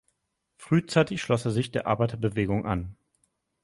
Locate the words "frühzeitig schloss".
0.57-1.45